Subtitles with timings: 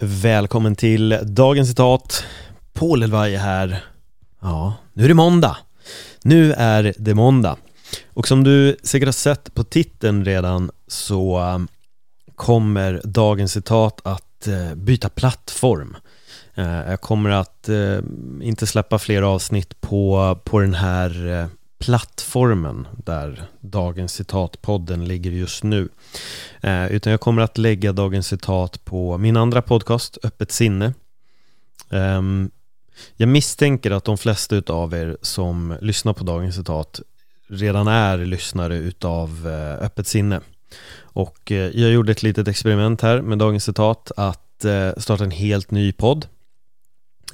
[0.00, 2.24] Välkommen till dagens citat.
[2.72, 3.84] Paul Elvaje här.
[4.40, 5.56] Ja, nu är det måndag.
[6.22, 7.56] Nu är det måndag.
[8.06, 11.68] Och som du säkert har sett på titeln redan så um,
[12.34, 15.96] kommer dagens citat att eh, byta plattform.
[16.54, 17.98] Eh, jag kommer att eh,
[18.42, 25.88] inte släppa fler avsnitt på, på den här plattformen där dagens citat-podden ligger just nu.
[26.60, 30.94] Eh, utan jag kommer att lägga dagens citat på min andra podcast, Öppet sinne.
[31.90, 32.22] Eh,
[33.16, 37.00] jag misstänker att de flesta av er som lyssnar på dagens citat
[37.48, 40.40] redan är lyssnare utav eh, Öppet sinne.
[41.00, 45.30] Och eh, jag gjorde ett litet experiment här med dagens citat att eh, starta en
[45.30, 46.26] helt ny podd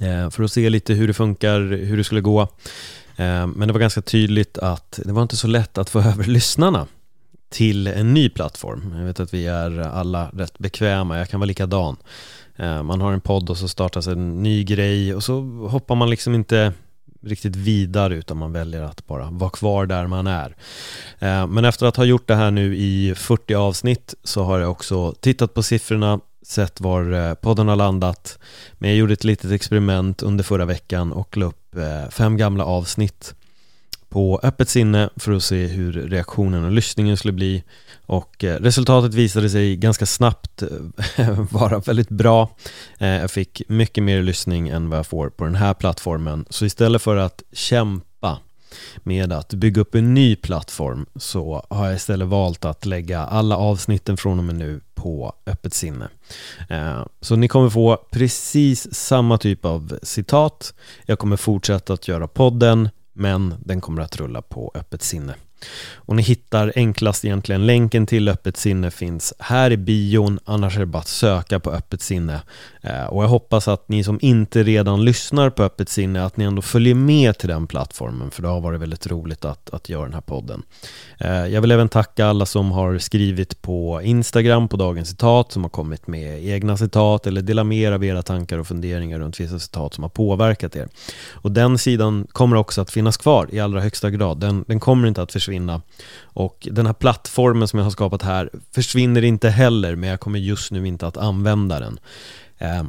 [0.00, 2.48] eh, för att se lite hur det funkar, hur det skulle gå.
[3.16, 6.24] Eh, men det var ganska tydligt att det var inte så lätt att få över
[6.24, 6.86] lyssnarna
[7.48, 8.94] till en ny plattform.
[8.98, 11.96] Jag vet att vi är alla rätt bekväma, jag kan vara likadan.
[12.56, 15.40] Eh, man har en podd och så startas en ny grej och så
[15.70, 16.72] hoppar man liksom inte
[17.22, 20.56] riktigt vidare utan man väljer att bara vara kvar där man är.
[21.18, 24.70] Eh, men efter att ha gjort det här nu i 40 avsnitt så har jag
[24.70, 28.38] också tittat på siffrorna, sett var podden har landat.
[28.72, 32.64] Men jag gjorde ett litet experiment under förra veckan och la upp Eh, fem gamla
[32.64, 33.34] avsnitt
[34.08, 37.62] på öppet sinne för att se hur reaktionen och lyssningen skulle bli
[38.06, 40.62] och eh, resultatet visade sig ganska snabbt
[41.16, 42.56] eh, vara väldigt bra.
[42.98, 47.02] Jag fick mycket mer lyssning än vad jag får på den här plattformen så istället
[47.02, 48.13] för att kämpa
[48.96, 53.56] med att bygga upp en ny plattform så har jag istället valt att lägga alla
[53.56, 56.08] avsnitten från och med nu på öppet sinne.
[56.68, 60.74] Eh, så ni kommer få precis samma typ av citat.
[61.06, 65.34] Jag kommer fortsätta att göra podden men den kommer att rulla på öppet sinne.
[65.94, 70.80] Och ni hittar enklast egentligen länken till Öppet sinne finns här i bion, annars är
[70.80, 72.42] det bara att söka på Öppet sinne.
[72.82, 76.44] Eh, och jag hoppas att ni som inte redan lyssnar på Öppet sinne, att ni
[76.44, 80.04] ändå följer med till den plattformen, för det har varit väldigt roligt att, att göra
[80.04, 80.62] den här podden.
[81.18, 85.62] Eh, jag vill även tacka alla som har skrivit på Instagram på dagens citat, som
[85.62, 89.40] har kommit med egna citat eller delat med er av era tankar och funderingar runt
[89.40, 90.88] vissa citat som har påverkat er.
[91.32, 94.40] Och den sidan kommer också att finnas kvar i allra högsta grad.
[94.40, 95.82] Den, den kommer inte att försvinna försvinna.
[96.34, 100.38] Och den här plattformen som jag har skapat här försvinner inte heller, men jag kommer
[100.38, 101.98] just nu inte att använda den.
[102.58, 102.84] Eh,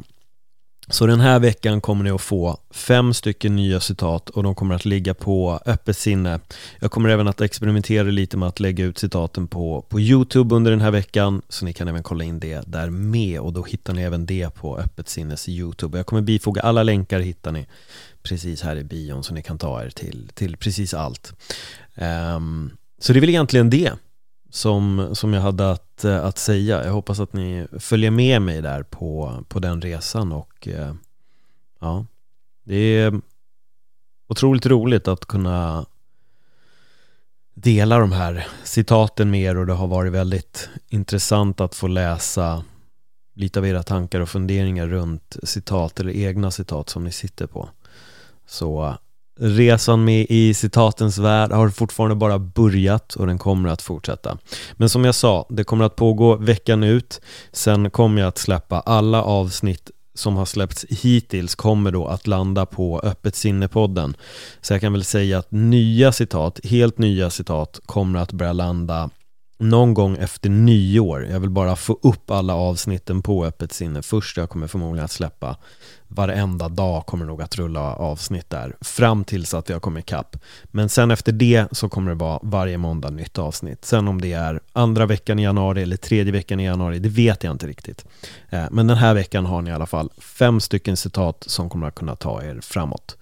[0.88, 4.74] så den här veckan kommer ni att få fem stycken nya citat och de kommer
[4.74, 6.40] att ligga på öppet sinne.
[6.80, 10.70] Jag kommer även att experimentera lite med att lägga ut citaten på, på Youtube under
[10.70, 13.94] den här veckan så ni kan även kolla in det där med och då hittar
[13.94, 15.98] ni även det på öppet sinnes Youtube.
[15.98, 17.66] Jag kommer bifoga alla länkar hittar ni
[18.22, 21.32] precis här i bion så ni kan ta er till, till precis allt.
[21.94, 23.92] Um, så det är väl egentligen det
[24.56, 26.84] som, som jag hade att, eh, att säga.
[26.84, 30.94] Jag hoppas att ni följer med mig där på, på den resan och eh,
[31.80, 32.06] ja,
[32.64, 33.20] det är
[34.28, 35.86] otroligt roligt att kunna
[37.54, 42.64] dela de här citaten med er och det har varit väldigt intressant att få läsa
[43.34, 47.68] lite av era tankar och funderingar runt citat eller egna citat som ni sitter på.
[48.46, 48.96] Så
[49.40, 54.38] resan med i citatens värld har fortfarande bara börjat och den kommer att fortsätta.
[54.72, 57.20] Men som jag sa, det kommer att pågå veckan ut.
[57.52, 62.66] Sen kommer jag att släppa alla avsnitt som har släppts hittills kommer då att landa
[62.66, 64.14] på Öppet sinne-podden.
[64.60, 69.10] Så jag kan väl säga att nya citat, helt nya citat, kommer att börja landa
[69.58, 71.26] någon gång efter nyår.
[71.30, 74.36] Jag vill bara få upp alla avsnitten på öppet sinne först.
[74.36, 75.56] Jag kommer förmodligen att släppa
[76.08, 80.36] varenda dag kommer nog att rulla avsnitt där fram tills att jag kommer ikapp.
[80.64, 83.84] Men sen efter det så kommer det vara varje måndag nytt avsnitt.
[83.84, 87.44] Sen om det är andra veckan i januari eller tredje veckan i januari, det vet
[87.44, 88.04] jag inte riktigt.
[88.50, 91.88] Eh, men den här veckan har ni i alla fall fem stycken citat som kommer
[91.88, 93.16] att kunna ta er framåt.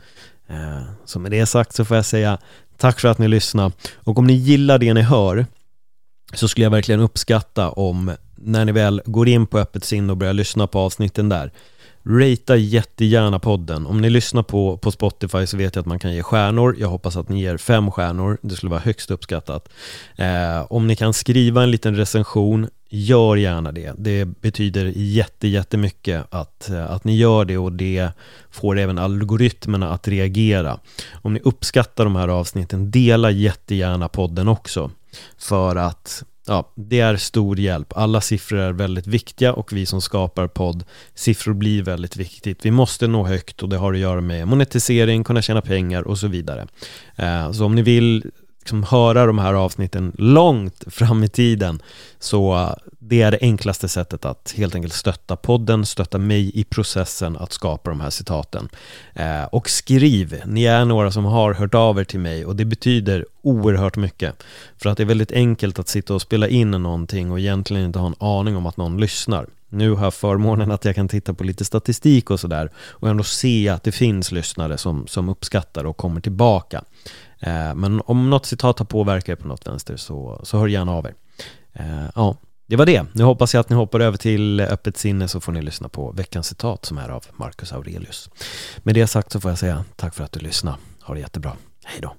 [0.46, 2.38] Eh, så med det sagt så får jag säga
[2.76, 5.46] tack för att ni lyssnade och om ni gillar det ni hör
[6.32, 10.16] så skulle jag verkligen uppskatta om när ni väl går in på öppet sinne och
[10.16, 11.52] börjar lyssna på avsnitten där
[12.06, 13.86] Rata jättegärna podden.
[13.86, 16.76] Om ni lyssnar på, på Spotify så vet jag att man kan ge stjärnor.
[16.78, 18.38] Jag hoppas att ni ger fem stjärnor.
[18.42, 19.68] Det skulle vara högst uppskattat.
[20.16, 23.92] Eh, om ni kan skriva en liten recension, gör gärna det.
[23.98, 28.08] Det betyder jätte, jättemycket att, att ni gör det och det
[28.50, 30.78] får även algoritmerna att reagera.
[31.12, 34.90] Om ni uppskattar de här avsnitten, dela jättegärna podden också.
[35.38, 37.92] För att ja, det är stor hjälp.
[37.96, 40.84] Alla siffror är väldigt viktiga och vi som skapar podd,
[41.14, 42.66] siffror blir väldigt viktigt.
[42.66, 46.18] Vi måste nå högt och det har att göra med monetisering, kunna tjäna pengar och
[46.18, 46.66] så vidare.
[47.16, 48.30] Eh, så om ni vill
[48.64, 51.82] liksom höra de här avsnitten långt fram i tiden
[52.18, 57.36] så det är det enklaste sättet att helt enkelt stötta podden, stötta mig i processen
[57.36, 58.68] att skapa de här citaten.
[59.14, 62.64] Eh, och skriv, ni är några som har hört av er till mig och det
[62.64, 64.42] betyder oerhört mycket.
[64.78, 67.98] För att det är väldigt enkelt att sitta och spela in någonting och egentligen inte
[67.98, 69.46] ha en aning om att någon lyssnar.
[69.74, 73.24] Nu har jag förmånen att jag kan titta på lite statistik och sådär och ändå
[73.24, 76.84] se att det finns lyssnare som, som uppskattar och kommer tillbaka.
[77.40, 80.92] Eh, men om något citat har påverkat er på något vänster så, så hör gärna
[80.92, 81.14] av er.
[81.72, 82.36] Eh, ja,
[82.66, 83.06] det var det.
[83.12, 86.12] Nu hoppas jag att ni hoppar över till öppet sinne så får ni lyssna på
[86.12, 88.30] veckans citat som är av Marcus Aurelius.
[88.82, 90.76] Med det sagt så får jag säga tack för att du lyssnade.
[91.02, 91.52] Ha det jättebra.
[91.84, 92.14] Hej då.